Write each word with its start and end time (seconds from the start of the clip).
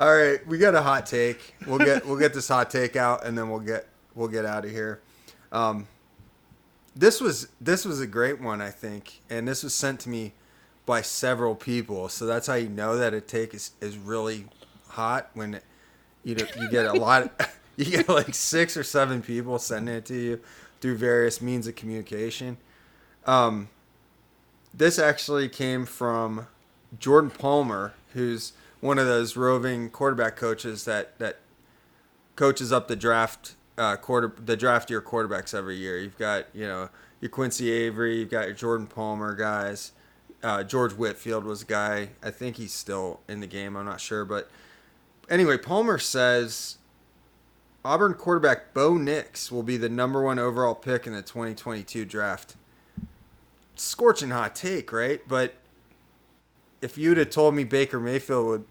All 0.00 0.12
right, 0.12 0.44
we 0.48 0.58
got 0.58 0.74
a 0.74 0.82
hot 0.82 1.06
take. 1.06 1.54
We'll 1.68 1.78
get 1.78 2.04
we'll 2.04 2.18
get 2.18 2.34
this 2.34 2.48
hot 2.48 2.68
take 2.68 2.96
out, 2.96 3.24
and 3.24 3.38
then 3.38 3.48
we'll 3.48 3.60
get 3.60 3.86
we'll 4.16 4.28
get 4.28 4.44
out 4.44 4.64
of 4.64 4.72
here. 4.72 5.00
Um, 5.52 5.86
this 6.96 7.20
was 7.20 7.46
this 7.60 7.84
was 7.84 8.00
a 8.00 8.06
great 8.06 8.40
one, 8.40 8.60
I 8.60 8.70
think, 8.70 9.20
and 9.30 9.46
this 9.46 9.62
was 9.62 9.72
sent 9.72 10.00
to 10.00 10.08
me 10.08 10.32
by 10.84 11.00
several 11.00 11.54
people. 11.54 12.08
So 12.08 12.26
that's 12.26 12.48
how 12.48 12.54
you 12.54 12.68
know 12.68 12.96
that 12.96 13.14
a 13.14 13.20
take 13.20 13.54
is, 13.54 13.70
is 13.80 13.96
really 13.96 14.46
hot 14.88 15.30
when 15.34 15.60
you 16.24 16.34
know, 16.34 16.46
you 16.60 16.68
get 16.68 16.86
a 16.86 16.92
lot. 16.94 17.22
Of, 17.22 17.60
you 17.76 17.84
get 17.84 18.08
like 18.08 18.34
six 18.34 18.76
or 18.76 18.82
seven 18.82 19.22
people 19.22 19.60
sending 19.60 19.94
it 19.94 20.06
to 20.06 20.16
you 20.16 20.40
through 20.80 20.96
various 20.96 21.40
means 21.40 21.68
of 21.68 21.76
communication. 21.76 22.56
Um, 23.26 23.68
this 24.72 24.98
actually 24.98 25.48
came 25.48 25.86
from 25.86 26.48
Jordan 26.98 27.30
Palmer, 27.30 27.94
who's 28.12 28.54
one 28.84 28.98
of 28.98 29.06
those 29.06 29.34
roving 29.34 29.88
quarterback 29.88 30.36
coaches 30.36 30.84
that 30.84 31.18
that 31.18 31.38
coaches 32.36 32.70
up 32.70 32.86
the 32.86 32.94
draft 32.94 33.54
uh, 33.78 33.96
quarter 33.96 34.34
the 34.38 34.58
draft 34.58 34.90
year 34.90 35.00
quarterbacks 35.00 35.54
every 35.54 35.76
year. 35.76 35.98
You've 35.98 36.18
got 36.18 36.54
you 36.54 36.66
know 36.66 36.90
your 37.18 37.30
Quincy 37.30 37.70
Avery, 37.70 38.18
you've 38.18 38.30
got 38.30 38.44
your 38.44 38.54
Jordan 38.54 38.86
Palmer 38.86 39.34
guys. 39.34 39.92
Uh, 40.42 40.62
George 40.62 40.92
Whitfield 40.92 41.44
was 41.44 41.62
a 41.62 41.64
guy. 41.64 42.10
I 42.22 42.30
think 42.30 42.56
he's 42.56 42.74
still 42.74 43.20
in 43.26 43.40
the 43.40 43.46
game. 43.46 43.74
I'm 43.74 43.86
not 43.86 44.02
sure, 44.02 44.26
but 44.26 44.50
anyway, 45.30 45.56
Palmer 45.56 45.96
says 45.96 46.76
Auburn 47.86 48.12
quarterback 48.12 48.74
Bo 48.74 48.98
Nix 48.98 49.50
will 49.50 49.62
be 49.62 49.78
the 49.78 49.88
number 49.88 50.20
one 50.20 50.38
overall 50.38 50.74
pick 50.74 51.06
in 51.06 51.14
the 51.14 51.22
2022 51.22 52.04
draft. 52.04 52.56
Scorching 53.76 54.28
hot 54.28 54.54
take, 54.54 54.92
right? 54.92 55.22
But 55.26 55.54
if 56.82 56.98
you'd 56.98 57.16
have 57.16 57.30
told 57.30 57.54
me 57.54 57.64
Baker 57.64 57.98
Mayfield 57.98 58.46
would 58.46 58.64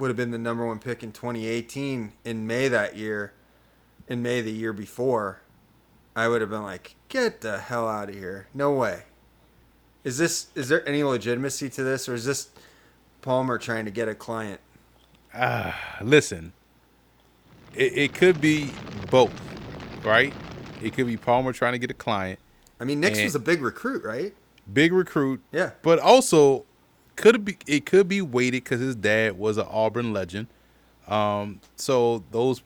would 0.00 0.08
have 0.08 0.16
been 0.16 0.30
the 0.30 0.38
number 0.38 0.66
one 0.66 0.78
pick 0.78 1.02
in 1.02 1.12
2018 1.12 2.12
in 2.24 2.46
May 2.46 2.68
that 2.68 2.96
year, 2.96 3.32
in 4.08 4.22
May 4.22 4.40
the 4.40 4.50
year 4.50 4.72
before, 4.72 5.42
I 6.16 6.26
would 6.26 6.40
have 6.40 6.50
been 6.50 6.62
like, 6.62 6.96
"Get 7.08 7.42
the 7.42 7.58
hell 7.58 7.86
out 7.86 8.08
of 8.08 8.14
here! 8.14 8.48
No 8.54 8.72
way." 8.72 9.04
Is 10.02 10.18
this 10.18 10.48
is 10.54 10.68
there 10.68 10.86
any 10.88 11.02
legitimacy 11.02 11.68
to 11.70 11.84
this, 11.84 12.08
or 12.08 12.14
is 12.14 12.24
this 12.24 12.48
Palmer 13.22 13.58
trying 13.58 13.84
to 13.84 13.90
get 13.90 14.08
a 14.08 14.14
client? 14.14 14.60
Ah, 15.34 15.98
uh, 16.00 16.04
listen, 16.04 16.52
it, 17.74 17.96
it 17.96 18.14
could 18.14 18.40
be 18.40 18.72
both, 19.10 19.32
right? 20.04 20.32
It 20.82 20.94
could 20.94 21.06
be 21.06 21.16
Palmer 21.16 21.52
trying 21.52 21.72
to 21.72 21.78
get 21.78 21.90
a 21.90 21.94
client. 21.94 22.40
I 22.80 22.84
mean, 22.84 23.00
Nix 23.00 23.22
was 23.22 23.34
a 23.34 23.38
big 23.40 23.60
recruit, 23.60 24.02
right? 24.02 24.34
Big 24.72 24.92
recruit, 24.92 25.42
yeah. 25.52 25.72
But 25.82 25.98
also, 25.98 26.64
could 27.20 27.44
be 27.44 27.58
it 27.66 27.84
could 27.84 28.08
be 28.08 28.22
weighted 28.22 28.64
because 28.64 28.80
his 28.80 28.96
dad 28.96 29.38
was 29.38 29.58
an 29.58 29.66
Auburn 29.68 30.12
legend. 30.12 30.46
Um, 31.06 31.60
so 31.76 32.24
those 32.30 32.62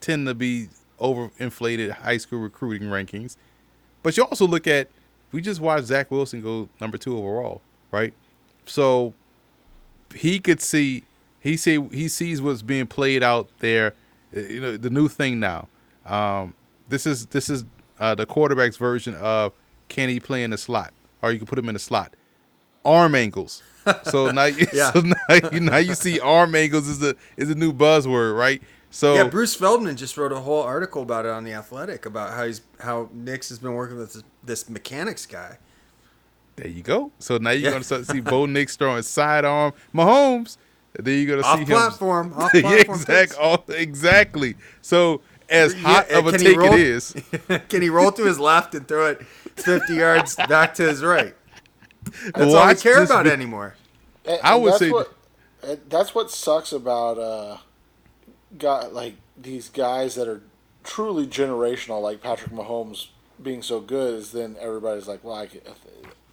tend 0.00 0.26
to 0.26 0.34
be 0.34 0.68
overinflated 0.98 1.92
high 1.92 2.16
school 2.16 2.40
recruiting 2.40 2.88
rankings. 2.88 3.36
But 4.02 4.16
you 4.16 4.24
also 4.24 4.48
look 4.48 4.66
at 4.66 4.88
we 5.30 5.40
just 5.40 5.60
watched 5.60 5.86
Zach 5.86 6.10
Wilson 6.10 6.42
go 6.42 6.68
number 6.80 6.98
two 6.98 7.16
overall, 7.16 7.62
right? 7.92 8.12
So 8.64 9.14
he 10.12 10.40
could 10.40 10.60
see 10.60 11.04
he 11.38 11.56
see 11.56 11.80
he 11.92 12.08
sees 12.08 12.42
what's 12.42 12.62
being 12.62 12.88
played 12.88 13.22
out 13.22 13.48
there. 13.60 13.94
Uh, 14.36 14.40
you 14.40 14.60
know 14.60 14.76
the 14.76 14.90
new 14.90 15.06
thing 15.06 15.38
now. 15.38 15.68
Um, 16.04 16.54
this 16.88 17.06
is 17.06 17.26
this 17.26 17.48
is 17.48 17.64
uh, 18.00 18.16
the 18.16 18.26
quarterback's 18.26 18.76
version 18.76 19.14
of 19.14 19.52
can 19.88 20.08
he 20.08 20.18
play 20.18 20.42
in 20.42 20.50
the 20.50 20.58
slot, 20.58 20.92
or 21.22 21.30
you 21.30 21.38
can 21.38 21.46
put 21.46 21.60
him 21.60 21.68
in 21.68 21.74
the 21.74 21.78
slot. 21.78 22.12
Arm 22.86 23.14
angles. 23.14 23.62
So 24.04 24.30
now, 24.32 24.44
you, 24.44 24.66
yeah. 24.72 24.92
so 24.92 25.00
now, 25.00 25.50
you, 25.52 25.60
now 25.60 25.76
you 25.76 25.94
see 25.94 26.20
arm 26.20 26.54
angles 26.54 26.88
is 26.88 27.02
a 27.02 27.14
is 27.36 27.50
a 27.50 27.54
new 27.54 27.72
buzzword, 27.72 28.36
right? 28.36 28.62
So 28.90 29.14
yeah, 29.14 29.24
Bruce 29.24 29.54
Feldman 29.54 29.96
just 29.96 30.16
wrote 30.16 30.32
a 30.32 30.40
whole 30.40 30.62
article 30.62 31.02
about 31.02 31.26
it 31.26 31.30
on 31.30 31.44
the 31.44 31.52
Athletic 31.52 32.06
about 32.06 32.32
how 32.32 32.46
he's 32.46 32.62
how 32.80 33.10
Nix 33.12 33.48
has 33.50 33.58
been 33.58 33.74
working 33.74 33.98
with 33.98 34.12
this, 34.12 34.22
this 34.42 34.70
mechanics 34.70 35.26
guy. 35.26 35.58
There 36.56 36.68
you 36.68 36.82
go. 36.82 37.12
So 37.18 37.36
now 37.36 37.50
you're 37.50 37.64
yeah. 37.64 37.70
gonna 37.72 37.84
start 37.84 38.06
to 38.06 38.12
see 38.12 38.20
Bo 38.20 38.46
Nix 38.46 38.76
throwing 38.76 39.02
sidearm 39.02 39.72
Mahomes. 39.94 40.56
Then 40.94 41.18
you're 41.18 41.36
gonna 41.36 41.46
off 41.46 41.58
see 41.58 41.66
platform, 41.66 42.32
him. 42.32 42.38
Off 42.38 42.50
platform. 42.52 42.72
yeah, 42.72 42.80
exactly. 42.80 43.76
exactly. 43.76 44.54
So 44.80 45.20
as 45.50 45.74
hot 45.74 46.06
yeah, 46.10 46.18
of 46.18 46.26
a 46.26 46.38
take 46.38 46.56
roll, 46.56 46.72
it 46.72 46.80
is, 46.80 47.14
can 47.68 47.82
he 47.82 47.90
roll 47.90 48.10
to 48.12 48.24
his 48.24 48.38
left 48.38 48.74
and 48.74 48.88
throw 48.88 49.10
it 49.10 49.22
50 49.56 49.94
yards 49.94 50.36
back 50.36 50.74
to 50.74 50.88
his 50.88 51.04
right? 51.04 51.34
That's 52.34 52.52
Watch 52.52 52.54
all 52.54 52.68
we 52.68 52.74
care 52.74 53.02
about 53.02 53.24
be, 53.24 53.30
anymore. 53.30 53.74
And, 54.24 54.40
I 54.42 54.56
would 54.56 54.74
say 54.74 54.90
what, 54.90 55.12
that's 55.88 56.14
what 56.14 56.30
sucks 56.30 56.72
about 56.72 57.18
uh, 57.18 57.58
got 58.58 58.94
like 58.94 59.14
these 59.36 59.68
guys 59.68 60.14
that 60.14 60.28
are 60.28 60.42
truly 60.84 61.26
generational, 61.26 62.00
like 62.00 62.22
Patrick 62.22 62.52
Mahomes 62.52 63.08
being 63.42 63.62
so 63.62 63.80
good, 63.80 64.14
is 64.14 64.32
then 64.32 64.56
everybody's 64.60 65.08
like, 65.08 65.22
well, 65.22 65.34
I, 65.34 65.46
can, 65.46 65.60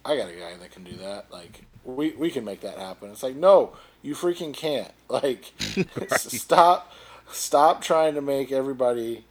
I 0.04 0.16
got 0.16 0.28
a 0.28 0.34
guy 0.34 0.56
that 0.56 0.70
can 0.70 0.84
do 0.84 0.96
that. 0.96 1.30
Like 1.30 1.62
we 1.84 2.10
we 2.12 2.30
can 2.30 2.44
make 2.44 2.60
that 2.60 2.78
happen. 2.78 3.10
It's 3.10 3.22
like 3.22 3.36
no, 3.36 3.74
you 4.02 4.14
freaking 4.14 4.54
can't. 4.54 4.92
Like 5.06 5.52
right. 5.76 6.10
stop 6.18 6.90
stop 7.30 7.82
trying 7.82 8.14
to 8.14 8.22
make 8.22 8.50
everybody 8.50 9.26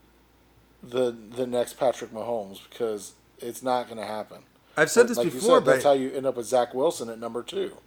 the 0.82 1.12
the 1.12 1.46
next 1.46 1.74
Patrick 1.74 2.12
Mahomes 2.12 2.60
because 2.70 3.14
it's 3.40 3.64
not 3.64 3.88
going 3.88 3.98
to 4.00 4.06
happen. 4.06 4.44
I've 4.76 4.90
said 4.90 5.08
this 5.08 5.18
like 5.18 5.32
before, 5.32 5.58
said, 5.58 5.66
that's 5.66 5.84
how 5.84 5.94
you 5.94 6.12
end 6.12 6.26
up 6.26 6.38
with 6.38 6.48
Zach 6.48 6.74
Wilson 6.74 7.10
at 7.10 7.20
number 7.20 7.44
two. 7.44 7.78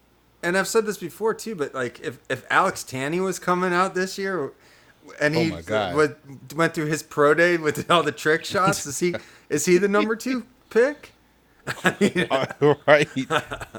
And 0.42 0.56
I've 0.56 0.69
said 0.69 0.86
this 0.86 0.98
before 0.98 1.34
too, 1.34 1.54
but 1.54 1.74
like 1.74 2.00
if 2.00 2.19
if 2.28 2.44
Alex 2.50 2.84
Tanney 2.84 3.22
was 3.22 3.38
coming 3.38 3.72
out 3.72 3.94
this 3.94 4.19
year, 4.19 4.52
and 5.20 5.34
he 5.34 5.52
oh 5.70 6.14
went 6.54 6.74
through 6.74 6.86
his 6.86 7.02
pro 7.02 7.34
day 7.34 7.56
with 7.56 7.91
all 7.91 8.02
the 8.02 8.12
trick 8.12 8.44
shots. 8.44 8.86
Is 8.86 8.98
he 8.98 9.14
is 9.48 9.64
he 9.64 9.78
the 9.78 9.88
number 9.88 10.14
two 10.16 10.47
pick? 10.70 11.12
right. 11.84 13.08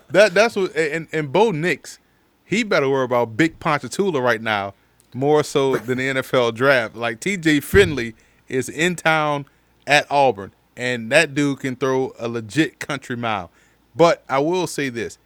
That 0.10 0.32
that's 0.34 0.56
what 0.56 0.76
and 0.76 1.08
and 1.14 1.32
Bo 1.32 1.52
Nix, 1.52 2.00
he 2.44 2.64
better 2.64 2.90
worry 2.90 3.06
about 3.06 3.38
Big 3.38 3.60
Ponchatoula 3.60 4.22
right 4.22 4.42
now 4.42 4.74
more 5.14 5.44
so 5.44 5.78
than 5.78 5.98
the 5.98 6.08
NFL 6.10 6.54
draft. 6.54 6.96
Like 6.96 7.20
T.J. 7.20 7.62
Finley 7.62 8.16
is 8.48 8.70
in 8.70 8.96
town 8.96 9.46
at 9.86 10.06
Auburn, 10.10 10.52
and 10.78 11.12
that 11.12 11.34
dude 11.34 11.60
can 11.60 11.76
throw 11.76 12.14
a 12.20 12.28
legit 12.28 12.80
country 12.80 13.18
mile. 13.18 13.52
But 13.96 14.24
I 14.30 14.40
will 14.40 14.68
say 14.68 14.90
this: 14.90 15.18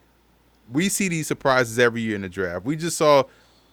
we 0.71 0.89
see 0.89 1.09
these 1.09 1.27
surprises 1.27 1.77
every 1.77 2.01
year 2.01 2.15
in 2.15 2.21
the 2.21 2.29
draft. 2.29 2.65
We 2.65 2.77
just 2.77 2.97
saw 2.97 3.23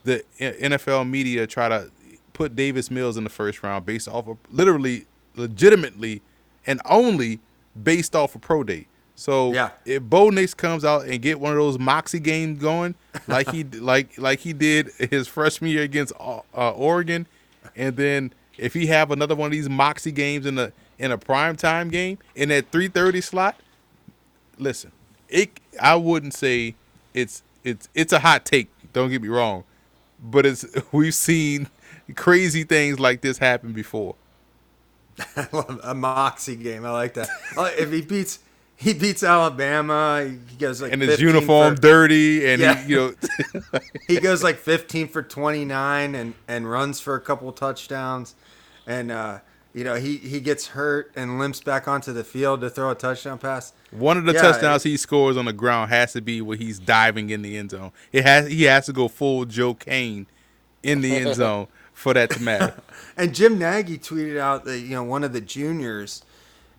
the 0.04 0.24
NFL 0.38 1.08
media 1.08 1.46
try 1.46 1.68
to 1.68 1.90
put 2.32 2.56
Davis 2.56 2.90
Mills 2.90 3.16
in 3.16 3.24
the 3.24 3.30
first 3.30 3.62
round 3.62 3.86
based 3.86 4.08
off 4.08 4.28
of 4.28 4.36
literally, 4.50 5.06
legitimately, 5.36 6.20
and 6.66 6.80
only 6.84 7.40
based 7.80 8.14
off 8.14 8.34
of 8.34 8.40
pro 8.40 8.64
day. 8.64 8.86
So 9.14 9.52
yeah. 9.52 9.70
if 9.84 10.02
Bo 10.02 10.30
Nix 10.30 10.54
comes 10.54 10.84
out 10.84 11.06
and 11.06 11.20
get 11.20 11.40
one 11.40 11.50
of 11.52 11.58
those 11.58 11.78
moxie 11.78 12.20
games 12.20 12.60
going, 12.60 12.94
like 13.26 13.50
he 13.50 13.64
like 13.80 14.18
like 14.18 14.40
he 14.40 14.52
did 14.52 14.90
his 15.10 15.28
freshman 15.28 15.70
year 15.70 15.82
against 15.82 16.12
uh, 16.18 16.40
uh, 16.54 16.70
Oregon, 16.70 17.26
and 17.76 17.96
then 17.96 18.32
if 18.56 18.74
he 18.74 18.86
have 18.86 19.10
another 19.10 19.34
one 19.34 19.46
of 19.46 19.52
these 19.52 19.68
moxie 19.68 20.12
games 20.12 20.46
in 20.46 20.56
the 20.56 20.72
in 20.98 21.12
a 21.12 21.18
prime 21.18 21.56
time 21.56 21.88
game 21.88 22.18
in 22.34 22.48
that 22.50 22.70
three 22.70 22.88
thirty 22.88 23.20
slot, 23.20 23.56
listen, 24.58 24.92
it 25.28 25.60
I 25.80 25.96
wouldn't 25.96 26.34
say 26.34 26.74
it's 27.14 27.42
it's 27.64 27.88
it's 27.94 28.12
a 28.12 28.20
hot 28.20 28.44
take. 28.44 28.68
Don't 28.92 29.10
get 29.10 29.22
me 29.22 29.28
wrong, 29.28 29.64
but 30.22 30.46
it's 30.46 30.64
we've 30.92 31.14
seen 31.14 31.68
crazy 32.14 32.64
things 32.64 32.98
like 32.98 33.20
this 33.20 33.38
happen 33.38 33.72
before. 33.72 34.14
a 35.82 35.94
moxie 35.94 36.56
game. 36.56 36.84
I 36.84 36.90
like 36.90 37.14
that. 37.14 37.28
if 37.56 37.90
he 37.90 38.02
beats 38.02 38.38
he 38.78 38.94
beats 38.94 39.24
Alabama, 39.24 40.24
he 40.24 40.56
goes 40.56 40.80
like 40.80 40.92
and 40.92 41.02
his 41.02 41.20
uniform 41.20 41.74
for, 41.74 41.82
dirty, 41.82 42.48
and 42.48 42.62
yeah. 42.62 42.76
he, 42.76 42.90
you 42.90 42.96
know 42.96 43.80
he 44.06 44.20
goes 44.20 44.44
like 44.44 44.56
15 44.56 45.08
for 45.08 45.20
29 45.20 46.14
and 46.14 46.34
and 46.46 46.70
runs 46.70 47.00
for 47.00 47.16
a 47.16 47.20
couple 47.20 47.50
touchdowns, 47.50 48.36
and 48.86 49.10
uh, 49.10 49.38
you 49.74 49.84
know 49.84 49.94
he 49.94 50.16
he 50.16 50.40
gets 50.40 50.68
hurt 50.68 51.12
and 51.14 51.38
limps 51.38 51.60
back 51.60 51.86
onto 51.86 52.12
the 52.12 52.24
field 52.24 52.60
to 52.62 52.70
throw 52.70 52.90
a 52.90 52.94
touchdown 52.94 53.38
pass. 53.38 53.72
One 53.90 54.16
of 54.16 54.24
the 54.24 54.32
yeah, 54.32 54.42
touchdowns 54.42 54.84
it, 54.84 54.90
he 54.90 54.96
scores 54.96 55.36
on 55.36 55.44
the 55.44 55.52
ground 55.52 55.90
has 55.90 56.12
to 56.14 56.20
be 56.20 56.40
where 56.40 56.56
he's 56.56 56.78
diving 56.78 57.30
in 57.30 57.42
the 57.42 57.56
end 57.56 57.70
zone. 57.70 57.92
It 58.12 58.24
has 58.24 58.48
he 58.48 58.64
has 58.64 58.86
to 58.86 58.92
go 58.92 59.08
full 59.08 59.44
Joe 59.44 59.74
Kane 59.74 60.26
in 60.82 61.00
the 61.00 61.14
end 61.16 61.34
zone 61.36 61.68
for 61.92 62.14
that 62.14 62.30
to 62.30 62.42
matter. 62.42 62.74
and 63.16 63.34
Jim 63.34 63.58
Nagy 63.58 63.98
tweeted 63.98 64.38
out 64.38 64.64
that 64.64 64.78
you 64.80 64.90
know 64.90 65.04
one 65.04 65.24
of 65.24 65.32
the 65.32 65.40
juniors, 65.40 66.24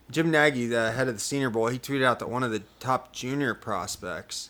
Jim 0.10 0.32
Nagy, 0.32 0.68
the 0.68 0.92
head 0.92 1.08
of 1.08 1.16
the 1.16 1.20
Senior 1.20 1.50
Bowl, 1.50 1.68
he 1.68 1.78
tweeted 1.78 2.04
out 2.04 2.20
that 2.20 2.30
one 2.30 2.44
of 2.44 2.52
the 2.52 2.64
top 2.80 3.14
junior 3.14 3.54
prospects, 3.54 4.50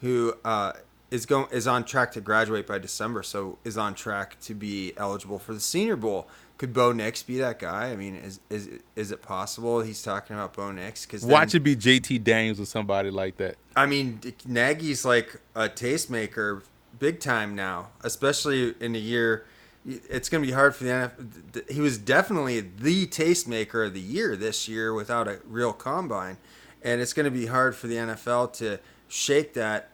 who 0.00 0.34
uh, 0.44 0.72
is 1.10 1.26
going 1.26 1.46
is 1.50 1.66
on 1.66 1.84
track 1.84 2.12
to 2.12 2.20
graduate 2.20 2.66
by 2.66 2.78
December, 2.78 3.22
so 3.22 3.58
is 3.64 3.78
on 3.78 3.94
track 3.94 4.38
to 4.40 4.54
be 4.54 4.92
eligible 4.96 5.38
for 5.38 5.54
the 5.54 5.60
Senior 5.60 5.96
Bowl. 5.96 6.28
Could 6.58 6.72
Bo 6.72 6.92
Nix 6.92 7.22
be 7.22 7.38
that 7.38 7.58
guy? 7.58 7.90
I 7.90 7.96
mean, 7.96 8.16
is 8.16 8.40
is 8.50 8.68
is 8.96 9.10
it 9.10 9.22
possible 9.22 9.80
he's 9.80 10.02
talking 10.02 10.36
about 10.36 10.54
Bo 10.54 10.72
Nix? 10.72 11.06
Because 11.06 11.24
watch 11.24 11.54
it 11.54 11.60
be 11.60 11.76
JT 11.76 12.24
Daniels 12.24 12.60
or 12.60 12.66
somebody 12.66 13.10
like 13.10 13.36
that. 13.36 13.56
I 13.76 13.86
mean, 13.86 14.20
Nagy's 14.46 15.04
like 15.04 15.40
a 15.54 15.68
tastemaker 15.68 16.62
big 16.98 17.20
time 17.20 17.54
now, 17.54 17.88
especially 18.02 18.74
in 18.80 18.94
a 18.94 18.98
year. 18.98 19.46
It's 19.86 20.28
going 20.28 20.42
to 20.42 20.46
be 20.46 20.52
hard 20.52 20.74
for 20.74 20.84
the 20.84 20.90
NFL. 20.90 21.70
He 21.70 21.80
was 21.80 21.96
definitely 21.96 22.60
the 22.60 23.06
tastemaker 23.06 23.86
of 23.86 23.94
the 23.94 24.00
year 24.00 24.36
this 24.36 24.68
year 24.68 24.92
without 24.92 25.28
a 25.28 25.40
real 25.46 25.72
combine, 25.72 26.36
and 26.82 27.00
it's 27.00 27.14
going 27.14 27.24
to 27.24 27.30
be 27.30 27.46
hard 27.46 27.74
for 27.74 27.86
the 27.86 27.94
NFL 27.94 28.52
to 28.54 28.80
shake 29.06 29.54
that 29.54 29.90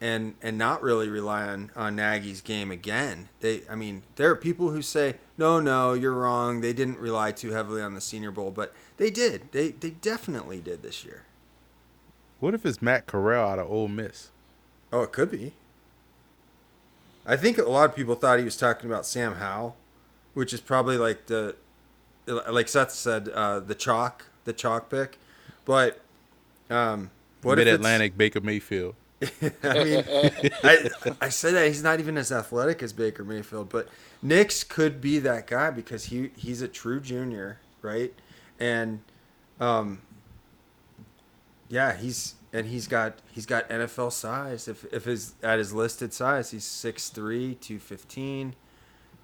and 0.00 0.34
and 0.42 0.58
not 0.58 0.82
really 0.82 1.08
rely 1.08 1.46
on 1.48 1.70
on 1.74 1.96
Nagy's 1.96 2.40
game 2.40 2.70
again. 2.70 3.28
They, 3.40 3.62
I 3.70 3.74
mean, 3.74 4.02
there 4.16 4.30
are 4.30 4.36
people 4.36 4.70
who 4.70 4.82
say, 4.82 5.16
no, 5.38 5.60
no, 5.60 5.94
you're 5.94 6.12
wrong. 6.14 6.60
They 6.60 6.72
didn't 6.72 6.98
rely 6.98 7.32
too 7.32 7.50
heavily 7.50 7.82
on 7.82 7.94
the 7.94 8.00
Senior 8.00 8.30
Bowl, 8.30 8.50
but 8.50 8.74
they 8.96 9.10
did. 9.10 9.52
They 9.52 9.70
they 9.70 9.90
definitely 9.90 10.60
did 10.60 10.82
this 10.82 11.04
year. 11.04 11.24
What 12.40 12.54
if 12.54 12.66
it's 12.66 12.82
Matt 12.82 13.06
Corral 13.06 13.48
out 13.48 13.58
of 13.58 13.70
Ole 13.70 13.88
Miss? 13.88 14.30
Oh, 14.92 15.02
it 15.02 15.12
could 15.12 15.30
be. 15.30 15.52
I 17.24 17.36
think 17.36 17.58
a 17.58 17.62
lot 17.62 17.90
of 17.90 17.96
people 17.96 18.14
thought 18.14 18.38
he 18.38 18.44
was 18.44 18.56
talking 18.56 18.88
about 18.88 19.04
Sam 19.04 19.36
Howell, 19.36 19.76
which 20.34 20.52
is 20.52 20.60
probably 20.60 20.96
like 20.96 21.26
the, 21.26 21.56
like 22.26 22.68
Seth 22.68 22.92
said, 22.92 23.28
uh, 23.30 23.58
the 23.58 23.74
chalk, 23.74 24.26
the 24.44 24.52
chalk 24.52 24.88
pick. 24.88 25.18
But 25.64 26.00
um, 26.70 27.10
what 27.42 27.58
if 27.58 27.64
Mid 27.64 27.74
Atlantic 27.74 28.16
Baker 28.16 28.40
Mayfield. 28.40 28.94
I 29.62 29.84
mean, 29.84 30.04
I, 30.62 30.90
I 31.22 31.28
say 31.30 31.52
that 31.52 31.66
he's 31.68 31.82
not 31.82 32.00
even 32.00 32.18
as 32.18 32.30
athletic 32.30 32.82
as 32.82 32.92
Baker 32.92 33.24
Mayfield, 33.24 33.70
but 33.70 33.88
Nix 34.20 34.62
could 34.62 35.00
be 35.00 35.18
that 35.20 35.46
guy 35.46 35.70
because 35.70 36.06
he 36.06 36.30
he's 36.36 36.60
a 36.60 36.68
true 36.68 37.00
junior, 37.00 37.58
right? 37.80 38.12
And, 38.60 39.00
um, 39.58 40.02
yeah, 41.68 41.96
he's 41.96 42.34
and 42.52 42.66
he's 42.66 42.88
got 42.88 43.18
he's 43.32 43.46
got 43.46 43.68
NFL 43.68 44.12
size. 44.12 44.68
If 44.68 44.84
if 44.92 45.04
his 45.04 45.34
at 45.42 45.58
his 45.58 45.72
listed 45.72 46.12
size, 46.12 46.50
he's 46.50 46.64
6'3", 46.64 47.58
215. 47.60 48.54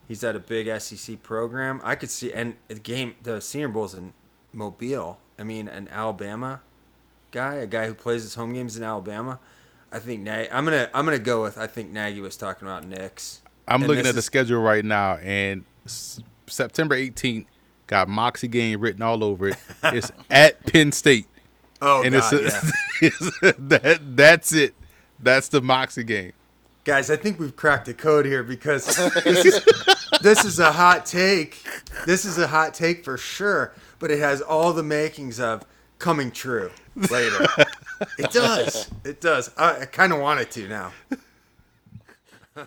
He's 0.09 0.25
at 0.25 0.37
a 0.37 0.41
big 0.41 0.81
SEC 0.81 1.23
program. 1.23 1.81
I 1.85 1.94
could 1.94 2.11
see 2.11 2.33
and 2.33 2.56
the 2.69 2.75
game 2.75 3.15
the 3.23 3.41
Senior 3.41 3.69
Bowl's 3.69 3.94
in 3.94 4.12
Mobile. 4.53 5.19
I 5.39 5.44
mean, 5.44 5.69
an 5.69 5.89
Alabama 5.89 6.61
guy, 7.31 7.55
a 7.55 7.67
guy 7.67 7.87
who 7.87 7.94
plays 7.94 8.23
his 8.23 8.35
home 8.35 8.53
games 8.53 8.77
in 8.77 8.83
Alabama. 8.83 9.39
I 9.93 9.99
think 9.99 10.23
Nagy. 10.23 10.50
I'm 10.50 10.65
gonna 10.65 10.89
I'm 10.94 11.05
gonna 11.05 11.19
go 11.19 11.43
with 11.43 11.59
I 11.59 11.67
think 11.67 11.91
Nagy 11.91 12.21
was 12.21 12.37
talking 12.37 12.67
about 12.67 12.87
Nix. 12.87 13.43
I'm 13.69 13.83
and 13.83 13.89
looking 13.89 14.06
at 14.06 14.15
the 14.15 14.23
schedule 14.23 14.61
right 14.61 14.85
now, 14.85 15.17
and 15.17 15.65
September 15.87 16.97
18th 16.97 17.47
got 17.87 18.09
Moxie 18.09 18.49
game 18.49 18.81
written 18.81 19.03
all 19.03 19.23
over 19.23 19.49
it. 19.49 19.56
It's 19.85 20.11
at 20.31 20.65
Penn 20.67 20.93
State. 20.93 21.27
Oh, 21.81 22.03
and 22.03 22.15
God, 22.15 22.33
it's, 22.33 22.55
a, 22.55 22.67
yeah. 22.67 22.71
it's 23.03 23.41
that 23.59 24.17
that's 24.17 24.53
it. 24.53 24.75
That's 25.21 25.49
the 25.49 25.61
Moxie 25.61 26.05
game. 26.05 26.33
Guys, 26.85 27.11
I 27.11 27.17
think 27.17 27.39
we've 27.39 27.55
cracked 27.55 27.87
the 27.87 27.94
code 27.94 28.25
here 28.25 28.43
because 28.43 28.87
this 29.25 29.44
is, 29.44 29.65
this 30.21 30.44
is 30.44 30.59
a 30.59 30.73
hot 30.73 31.06
take. 31.06 31.62
This 32.06 32.25
is 32.25 32.39
a 32.39 32.49
hot 32.49 32.75
take 32.75 33.05
for 33.05 33.17
sure, 33.17 33.73
but 34.00 34.11
it 34.11 34.19
has 34.19 34.41
all 34.41 34.73
the 34.73 34.83
makings 34.83 35.39
of 35.39 35.65
coming 35.99 36.33
true 36.33 36.71
later. 36.97 37.47
it 38.19 38.31
does. 38.31 38.91
It 39.05 39.21
does. 39.21 39.50
I, 39.56 39.81
I 39.81 39.85
kind 39.87 40.12
of 40.12 40.21
want 40.21 40.41
it 40.41 40.50
to 40.53 40.69
now. 40.69 40.93